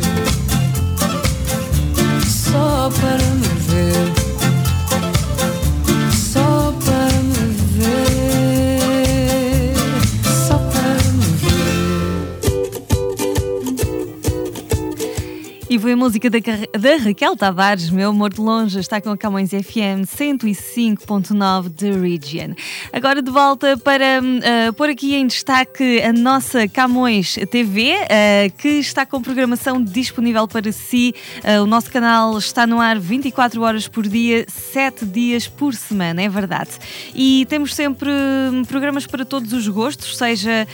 Foi 15.85 15.93
a 15.93 15.97
música 15.99 16.31
da, 16.31 16.39
da 16.39 16.97
Raquel 16.97 17.37
Tavares, 17.37 17.91
Meu 17.91 18.09
Amor 18.09 18.33
de 18.33 18.41
Longe, 18.41 18.81
está 18.81 19.03
com 19.03 19.11
a 19.11 19.19
Camões 19.19 19.51
FM 19.51 20.09
105.9 20.09 21.69
de 21.69 21.93
Region. 21.93 22.55
Agora 22.91 23.21
de 23.21 23.31
volta 23.31 23.77
para 23.77 24.19
ah, 24.19 24.73
pôr 24.73 24.89
aqui 24.89 25.15
em 25.15 25.27
destaque 25.27 26.01
a 26.01 26.11
nossa 26.11 26.67
Camões 26.67 27.35
TV, 27.51 27.93
ah, 27.93 28.49
que 28.57 28.69
está 28.69 29.05
com 29.05 29.21
programação 29.21 29.85
disponível 29.85 30.49
para 30.49 30.73
si. 30.73 31.15
Ah, 31.45 31.61
o 31.61 31.67
nosso 31.67 31.91
canal 31.91 32.39
está 32.39 32.67
no 32.67 32.81
ar 32.81 32.99
24 32.99 33.61
horas 33.61 33.87
por 33.87 34.09
dia, 34.09 34.47
7 34.49 35.05
dias 35.05 35.47
por 35.47 35.75
semana, 35.75 36.23
é 36.23 36.31
verdade. 36.31 36.71
E 37.15 37.45
temos 37.51 37.75
sempre 37.75 38.09
hum, 38.09 38.65
programas 38.65 39.07
para 39.07 39.23
todos 39.23 39.53
os 39.53 39.69
gostos, 39.69 40.17
seja 40.17 40.67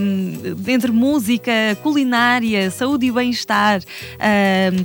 hum, 0.00 0.56
entre 0.66 0.90
música, 0.90 1.52
culinária, 1.80 2.72
saúde 2.72 3.06
e 3.06 3.12
bem-estar, 3.12 3.80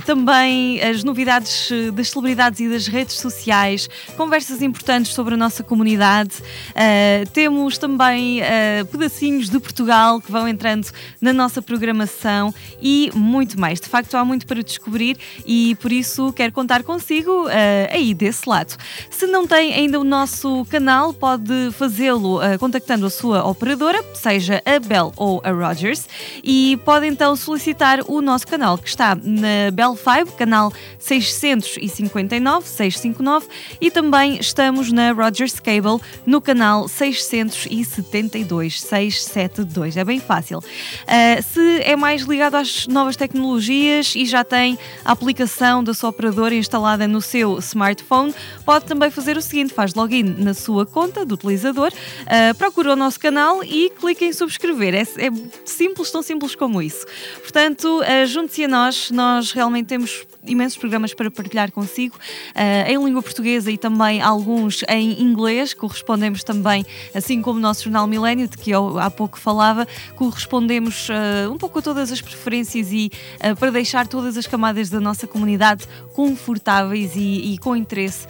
também 0.04 0.80
as 0.82 1.04
novidades 1.04 1.70
eh, 1.70 1.90
das 1.90 2.10
celebridades 2.10 2.60
e 2.60 2.68
das 2.68 2.86
redes 2.86 3.16
sociais, 3.16 3.88
conversas 4.16 4.62
importantes 4.62 5.12
sobre 5.12 5.34
a 5.34 5.36
nossa 5.36 5.62
comunidade. 5.62 6.36
Uh, 6.70 7.28
temos 7.32 7.78
também 7.78 8.40
uh, 8.40 8.86
pedacinhos 8.86 9.48
de 9.48 9.58
Portugal 9.58 10.20
que 10.20 10.30
vão 10.30 10.48
entrando 10.48 10.88
na 11.20 11.32
nossa 11.32 11.60
programação 11.60 12.54
e 12.80 13.10
muito 13.14 13.58
mais. 13.58 13.80
De 13.80 13.88
facto, 13.88 14.14
há 14.16 14.24
muito 14.24 14.46
para 14.46 14.62
descobrir 14.62 15.16
e 15.46 15.76
por 15.76 15.92
isso 15.92 16.32
quero 16.32 16.52
contar 16.52 16.82
consigo 16.82 17.46
uh, 17.46 17.50
aí 17.90 18.14
desse 18.14 18.48
lado. 18.48 18.76
Se 19.10 19.26
não 19.26 19.46
tem 19.46 19.74
ainda 19.74 20.00
o 20.00 20.04
nosso 20.04 20.64
canal, 20.70 21.12
pode 21.12 21.70
fazê-lo 21.72 22.40
contactando 22.58 23.06
a 23.06 23.10
sua 23.10 23.44
operadora, 23.44 24.02
seja 24.14 24.62
a 24.64 24.78
Bell 24.78 25.12
ou 25.16 25.40
a 25.44 25.50
Rogers, 25.50 26.08
e 26.42 26.78
pode 26.84 27.06
então 27.06 27.34
solicitar 27.36 28.00
o 28.06 28.20
nosso 28.20 28.46
canal 28.46 28.78
que 28.78 28.88
está 28.88 29.14
na 29.38 29.70
Bell 29.72 29.96
5, 29.96 30.36
canal 30.36 30.72
659, 30.98 32.66
659, 32.66 33.46
e 33.80 33.90
também 33.90 34.38
estamos 34.38 34.92
na 34.92 35.12
Rogers 35.12 35.60
Cable 35.60 36.00
no 36.26 36.40
canal 36.40 36.88
672, 36.88 38.80
672. 38.80 39.96
É 39.96 40.04
bem 40.04 40.20
fácil. 40.20 40.58
Uh, 40.58 41.42
se 41.42 41.82
é 41.82 41.96
mais 41.96 42.22
ligado 42.22 42.56
às 42.56 42.86
novas 42.86 43.16
tecnologias 43.16 44.14
e 44.14 44.24
já 44.24 44.44
tem 44.44 44.78
a 45.04 45.12
aplicação 45.12 45.82
da 45.82 45.94
sua 45.94 46.10
operadora 46.10 46.54
instalada 46.54 47.06
no 47.06 47.20
seu 47.20 47.58
smartphone, 47.58 48.34
pode 48.64 48.84
também 48.84 49.10
fazer 49.10 49.36
o 49.36 49.42
seguinte: 49.42 49.72
faz 49.72 49.94
login 49.94 50.22
na 50.38 50.54
sua 50.54 50.84
conta 50.84 51.24
do 51.24 51.34
utilizador, 51.34 51.92
uh, 51.92 52.54
procura 52.56 52.92
o 52.92 52.96
nosso 52.96 53.20
canal 53.20 53.62
e 53.62 53.90
clica 53.90 54.24
em 54.24 54.32
subscrever. 54.32 54.94
É, 54.94 55.02
é 55.02 55.30
simples, 55.64 56.10
tão 56.10 56.22
simples 56.22 56.54
como 56.54 56.82
isso. 56.82 57.06
Portanto, 57.40 58.00
uh, 58.00 58.26
junte-se 58.26 58.64
a 58.64 58.68
nós, 58.68 59.10
nós 59.10 59.27
realmente 59.54 59.86
temos 59.86 60.26
imensos 60.46 60.78
programas 60.78 61.14
para 61.14 61.30
partilhar 61.30 61.70
consigo 61.70 62.16
uh, 62.16 62.90
em 62.90 63.04
língua 63.04 63.22
portuguesa 63.22 63.70
e 63.70 63.78
também 63.78 64.20
alguns 64.20 64.82
em 64.88 65.22
inglês. 65.22 65.74
Correspondemos 65.74 66.42
também, 66.42 66.84
assim 67.14 67.42
como 67.42 67.58
o 67.58 67.62
nosso 67.62 67.84
jornal 67.84 68.06
Milênio, 68.06 68.48
de 68.48 68.56
que 68.56 68.70
eu 68.70 68.98
há 68.98 69.10
pouco 69.10 69.38
falava, 69.38 69.86
correspondemos 70.16 71.08
uh, 71.08 71.52
um 71.52 71.58
pouco 71.58 71.78
a 71.78 71.82
todas 71.82 72.10
as 72.10 72.20
preferências 72.20 72.92
e 72.92 73.10
uh, 73.44 73.56
para 73.56 73.70
deixar 73.70 74.06
todas 74.06 74.36
as 74.36 74.46
camadas 74.46 74.88
da 74.88 75.00
nossa 75.00 75.26
comunidade 75.26 75.86
confortáveis 76.14 77.14
e, 77.14 77.52
e 77.52 77.58
com 77.58 77.76
interesse, 77.76 78.26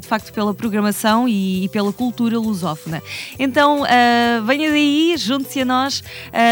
de 0.00 0.08
facto, 0.08 0.32
pela 0.32 0.52
programação 0.52 1.28
e, 1.28 1.64
e, 1.64 1.68
pela 1.68 1.92
cultura 1.92 2.36
lusófona. 2.36 3.00
Então, 3.38 3.84
venha 4.44 4.70
daí, 4.70 5.14
junte-se 5.16 5.60
a 5.60 5.64
nós. 5.64 6.02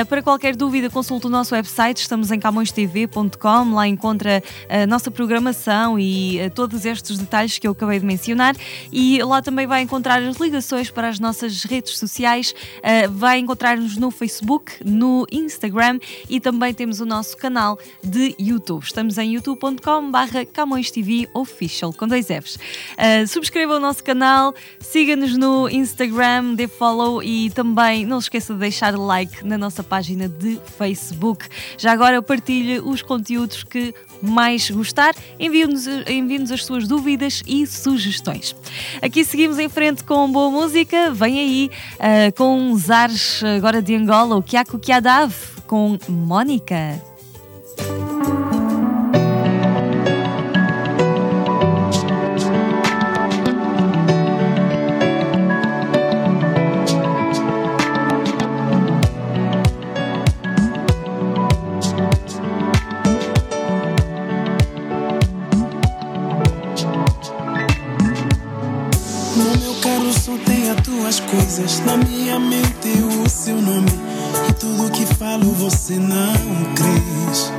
para 0.09 0.22
qualquer 0.22 0.54
dúvida, 0.54 0.88
consulte 0.88 1.26
o 1.26 1.28
nosso 1.28 1.56
website, 1.56 2.02
estamos 2.02 2.30
em 2.30 2.38
camõestv.com, 2.38 3.74
lá 3.74 3.86
encontra 3.87 4.42
a 4.68 4.87
nossa 4.87 5.11
programação 5.11 5.99
e 5.99 6.40
uh, 6.40 6.51
todos 6.51 6.85
estes 6.85 7.18
detalhes 7.18 7.59
que 7.59 7.66
eu 7.66 7.72
acabei 7.72 7.99
de 7.99 8.07
mencionar. 8.07 8.57
E 8.92 9.22
lá 9.22 9.42
também 9.42 9.66
vai 9.66 9.83
encontrar 9.83 10.22
as 10.22 10.37
ligações 10.37 10.90
para 10.90 11.09
as 11.09 11.18
nossas 11.18 11.64
redes 11.64 11.99
sociais, 11.99 12.55
uh, 12.79 13.11
vai 13.11 13.38
encontrar-nos 13.38 13.96
no 13.96 14.11
Facebook, 14.11 14.72
no 14.85 15.27
Instagram 15.31 15.99
e 16.29 16.40
também 16.40 16.72
temos 16.72 17.01
o 17.01 17.07
nosso 17.07 17.37
canal 17.37 17.79
de 18.03 18.35
YouTube. 18.38 18.85
Estamos 18.85 19.18
em 19.18 19.35
youtube.com/barra 19.35 20.44
Camões 20.44 20.90
TV 20.90 21.29
Official, 21.35 21.92
com 21.92 22.07
dois 22.07 22.27
Fs. 22.27 22.57
Uh, 22.57 23.27
subscreva 23.27 23.77
o 23.77 23.81
nosso 23.81 24.03
canal, 24.03 24.55
siga-nos 24.81 25.37
no 25.37 25.68
Instagram, 25.68 26.55
dê 26.55 26.68
follow 26.68 27.22
e 27.22 27.51
também 27.51 28.05
não 28.05 28.20
se 28.20 28.27
esqueça 28.27 28.55
de 28.55 28.61
deixar 28.61 28.96
like 28.96 29.44
na 29.44 29.57
nossa 29.57 29.83
página 29.83 30.29
de 30.29 30.59
Facebook. 30.79 31.46
Já 31.79 31.92
agora 31.92 32.20
partilhe 32.20 32.81
os 32.81 33.03
conteúdos 33.03 33.62
que 33.66 33.94
mais 34.22 34.70
gostar, 34.70 35.14
envie-nos 35.38 35.87
envie 36.09 36.42
as 36.52 36.64
suas 36.64 36.87
dúvidas 36.87 37.42
e 37.46 37.66
sugestões. 37.66 38.55
Aqui 39.02 39.24
seguimos 39.24 39.59
em 39.59 39.68
frente 39.68 40.05
com 40.05 40.31
boa 40.31 40.50
música, 40.50 41.11
vem 41.12 41.38
aí 41.38 41.70
uh, 41.94 42.35
com 42.35 42.72
os 42.72 42.90
ares 42.90 43.42
agora 43.57 43.83
de 43.83 43.94
Angola, 43.94 44.37
o 44.37 44.42
Kiako 44.42 44.79
Kiadav, 44.79 45.35
com 45.66 45.98
Mónica. 46.09 47.15
Na 71.85 71.97
minha 71.97 72.38
mente 72.38 72.88
o 73.25 73.29
seu 73.29 73.61
nome. 73.61 73.90
E 74.49 74.53
tudo 74.55 74.90
que 74.90 75.07
falo 75.07 75.51
você 75.53 75.95
não 75.95 76.75
crês 76.75 77.53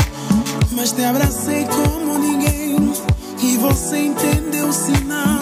mas 0.78 0.92
te 0.92 1.04
abracei 1.04 1.66
como 1.66 2.20
ninguém. 2.20 2.94
E 3.42 3.58
você 3.58 3.98
entendeu 3.98 4.68
o 4.68 4.74
sinal. 4.74 5.40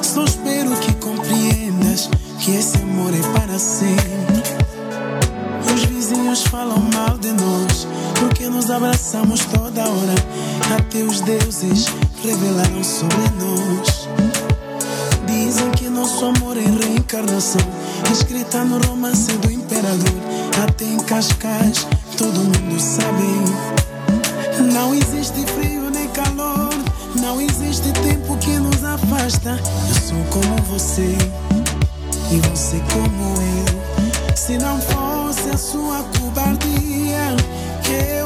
Só 0.00 0.24
espero 0.24 0.70
que 0.76 0.94
compreendas 0.94 2.08
que 2.38 2.52
esse 2.52 2.76
amor 2.78 3.12
é 3.12 3.38
para 3.38 3.58
sempre. 3.58 4.42
Os 5.74 5.84
vizinhos 5.84 6.44
falam 6.44 6.78
mal 6.94 7.18
de 7.18 7.32
nós 7.32 7.88
porque 8.20 8.48
nos 8.48 8.70
abraçamos 8.70 9.44
toda 9.46 9.82
hora. 9.82 10.14
Até 10.78 11.02
os 11.02 11.20
deuses 11.22 11.86
revelaram 12.22 12.84
sobre 12.84 13.28
nós 13.40 14.05
Dizem 15.46 15.70
que 15.70 15.88
nosso 15.88 16.24
amor 16.24 16.56
é 16.56 16.60
reencarnação. 16.60 17.60
Escrita 18.10 18.64
no 18.64 18.84
romance 18.84 19.30
do 19.30 19.52
imperador. 19.52 20.18
Até 20.64 20.84
em 20.84 20.98
Cascais 20.98 21.86
todo 22.18 22.40
mundo 22.40 22.80
sabe. 22.80 23.22
Não 24.72 24.92
existe 24.92 25.46
frio 25.54 25.88
nem 25.88 26.08
calor. 26.08 26.70
Não 27.20 27.40
existe 27.40 27.92
tempo 27.92 28.36
que 28.38 28.58
nos 28.58 28.82
afasta. 28.82 29.50
Eu 29.88 29.94
sou 29.94 30.24
como 30.32 30.56
você. 30.64 31.16
E 32.32 32.40
você 32.48 32.82
como 32.92 33.34
eu. 33.40 34.34
Se 34.34 34.58
não 34.58 34.80
fosse 34.80 35.48
a 35.50 35.56
sua 35.56 36.04
cobardia 36.18 37.36
Eu 37.88 38.25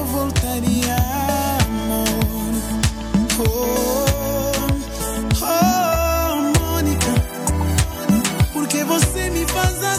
você 9.52 9.89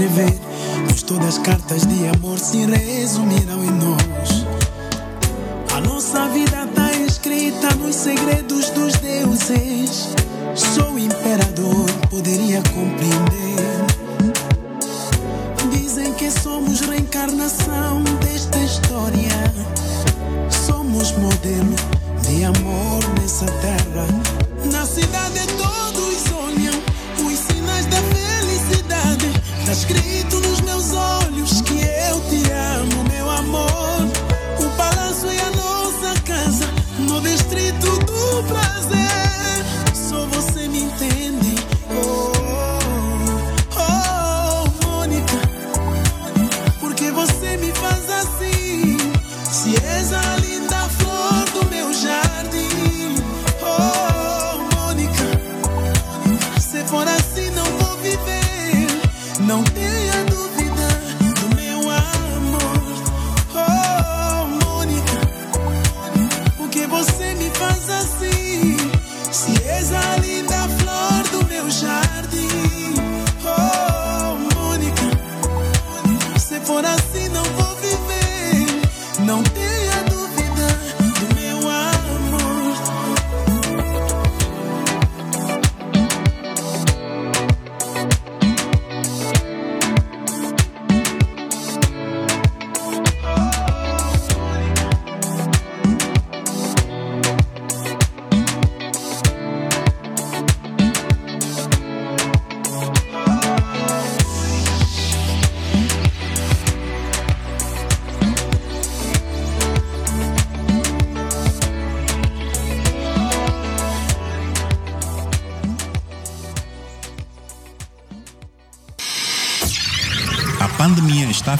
escrever, 0.00 0.34
pois 0.86 1.02
todas 1.02 1.26
as 1.28 1.38
cartas 1.38 1.86
de 1.86 2.08
amor 2.08 2.38
se 2.38 2.64
resumirão 2.64 3.62
em 3.62 3.70
nós. 3.70 4.46
A 5.74 5.80
nossa 5.80 6.26
vida 6.28 6.66
tá 6.74 6.92
escrita 6.92 7.74
nos 7.76 7.96
segredos 7.96 8.70
dos 8.70 8.94
deuses. 8.94 10.08
Sou 10.54 10.98
imperador, 10.98 11.90
poderia 12.08 12.62
compreender. 12.74 13.79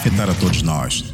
Afetar 0.01 0.31
a 0.31 0.35
todos 0.35 0.63
nós. 0.63 1.05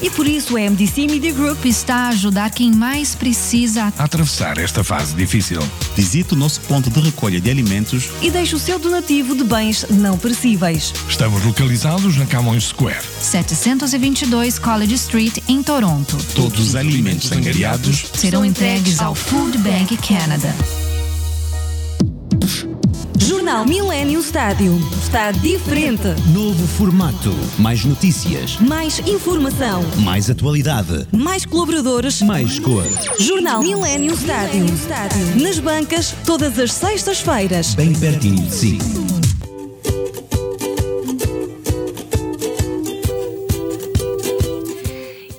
E 0.00 0.08
por 0.10 0.26
isso 0.26 0.56
a 0.56 0.60
MDC 0.60 1.06
Media 1.06 1.32
Group 1.32 1.64
está 1.64 1.94
a 1.96 2.08
ajudar 2.08 2.50
quem 2.50 2.70
mais 2.70 3.14
precisa 3.14 3.92
a 3.98 4.04
atravessar 4.04 4.58
esta 4.58 4.84
fase 4.84 5.14
difícil. 5.14 5.60
Visite 5.96 6.34
o 6.34 6.36
nosso 6.36 6.60
ponto 6.60 6.90
de 6.90 7.00
recolha 7.00 7.40
de 7.40 7.50
alimentos 7.50 8.10
E 8.20 8.30
deixe 8.30 8.54
o 8.54 8.58
seu 8.58 8.78
donativo 8.78 9.34
de 9.34 9.42
bens 9.42 9.86
não 9.90 10.16
perecíveis. 10.18 10.92
Estamos 11.08 11.42
localizados 11.44 12.16
na 12.16 12.26
Camões 12.26 12.64
Square. 12.64 13.02
722 13.20 14.58
College 14.58 14.94
Street, 14.94 15.38
em 15.48 15.62
Toronto. 15.62 16.16
Todos 16.34 16.60
os 16.60 16.76
alimentos 16.76 17.32
angariados 17.32 18.04
Serão 18.14 18.44
entregues 18.44 19.00
ao 19.00 19.14
Food 19.14 19.58
Bank 19.58 19.96
Canada. 19.96 20.54
Jornal 23.46 23.64
Millennium 23.64 24.20
Stádio. 24.24 24.76
Está 25.00 25.30
diferente. 25.30 26.08
Novo 26.34 26.66
formato, 26.66 27.32
mais 27.56 27.84
notícias, 27.84 28.58
Mais 28.58 28.98
informação. 29.06 29.84
mais 29.98 30.28
atualidade, 30.28 31.06
Mais 31.12 31.46
colaboradores. 31.46 32.22
mais 32.22 32.58
cor. 32.58 32.82
Jornal 33.20 33.62
Millennium 33.62 34.16
Stádio. 34.16 34.66
Nas 35.40 35.60
bancas, 35.60 36.12
todas 36.26 36.58
as 36.58 36.72
sextas-feiras. 36.72 37.76
Bem 37.76 37.94
pertinho 37.94 38.42
de 38.48 38.52
si. 38.52 38.78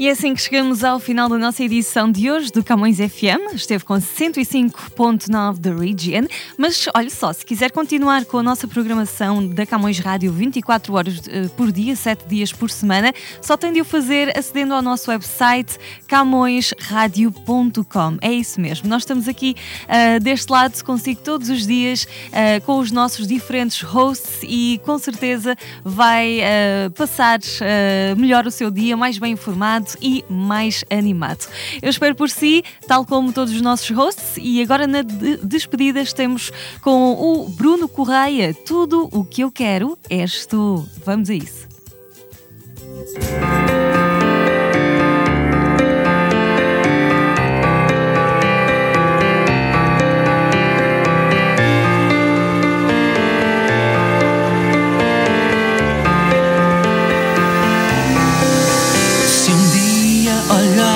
É 0.07 0.11
assim 0.11 0.33
que 0.33 0.41
chegamos 0.41 0.85
ao 0.85 1.01
final 1.01 1.27
da 1.27 1.37
nossa 1.37 1.61
edição 1.61 2.09
de 2.09 2.31
hoje 2.31 2.49
do 2.49 2.63
Camões 2.63 2.95
FM. 2.95 3.53
Esteve 3.53 3.83
com 3.83 3.95
105.9 3.95 5.57
da 5.57 5.73
Region. 5.73 6.25
Mas 6.57 6.85
olha 6.95 7.09
só, 7.09 7.33
se 7.33 7.45
quiser 7.45 7.71
continuar 7.71 8.23
com 8.23 8.37
a 8.37 8.43
nossa 8.43 8.69
programação 8.69 9.45
da 9.45 9.65
Camões 9.65 9.99
Rádio 9.99 10.31
24 10.31 10.93
horas 10.93 11.21
eh, 11.27 11.49
por 11.57 11.73
dia, 11.73 11.93
7 11.93 12.25
dias 12.25 12.53
por 12.53 12.71
semana, 12.71 13.11
só 13.41 13.57
tem 13.57 13.73
de 13.73 13.81
o 13.81 13.85
fazer 13.85 14.31
acedendo 14.37 14.73
ao 14.73 14.81
nosso 14.81 15.11
website 15.11 15.77
camõesradio.com. 16.07 18.17
É 18.21 18.31
isso 18.31 18.61
mesmo. 18.61 18.87
Nós 18.87 19.01
estamos 19.01 19.27
aqui 19.27 19.57
eh, 19.89 20.21
deste 20.21 20.49
lado 20.49 20.81
consigo 20.85 21.19
todos 21.21 21.49
os 21.49 21.67
dias 21.67 22.07
eh, 22.31 22.61
com 22.61 22.79
os 22.79 22.91
nossos 22.91 23.27
diferentes 23.27 23.81
hosts 23.81 24.39
e 24.43 24.79
com 24.85 24.97
certeza 24.97 25.53
vai 25.83 26.39
eh, 26.39 26.89
passar 26.95 27.39
melhor 28.15 28.47
o 28.47 28.51
seu 28.51 28.71
dia, 28.71 28.95
mais 28.95 29.17
bem 29.17 29.33
informado 29.33 29.96
e 30.01 30.23
mais 30.29 30.83
animado. 30.89 31.47
Eu 31.81 31.89
espero 31.89 32.15
por 32.15 32.29
si, 32.29 32.63
tal 32.87 33.05
como 33.05 33.31
todos 33.33 33.53
os 33.53 33.61
nossos 33.61 33.89
hosts, 33.91 34.35
e 34.37 34.61
agora 34.61 34.87
na 34.87 35.01
de- 35.01 35.37
despedida 35.37 36.01
estamos 36.01 36.51
com 36.81 37.13
o 37.13 37.49
Bruno 37.49 37.87
Correia. 37.87 38.53
Tudo 38.53 39.09
o 39.11 39.23
que 39.23 39.43
eu 39.43 39.51
quero 39.51 39.97
és 40.09 40.45
tu. 40.45 40.87
Vamos 41.05 41.29
a 41.29 41.33
isso. 41.33 41.67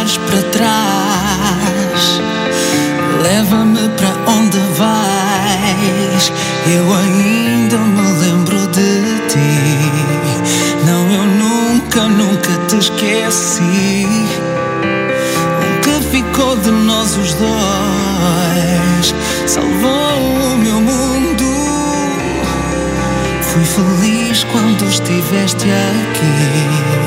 Olhares 0.01 0.17
para 0.17 0.41
trás, 0.51 2.21
leva-me 3.21 3.87
para 3.89 4.09
onde 4.31 4.57
vais. 4.77 6.33
Eu 6.65 6.93
ainda 6.93 7.77
me 7.77 8.11
lembro 8.19 8.67
de 8.67 9.27
ti. 9.27 9.59
Não, 10.85 11.11
eu 11.11 11.23
nunca, 11.23 12.01
nunca 12.07 12.57
te 12.67 12.77
esqueci. 12.77 14.07
O 15.61 15.81
que 15.81 16.07
ficou 16.09 16.55
de 16.57 16.71
nós 16.71 17.15
os 17.17 17.33
dois 17.35 19.15
salvou 19.45 20.53
o 20.53 20.57
meu 20.57 20.81
mundo. 20.81 21.45
Fui 23.41 23.63
feliz 23.65 24.43
quando 24.45 24.83
estiveste 24.85 25.65
aqui. 25.65 27.01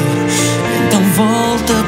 Então 0.87 1.03
volta 1.17 1.84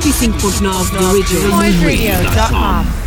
105.9 0.00 0.90
da 0.92 1.10
Region. 1.12 1.50
Radio.com 1.58 3.05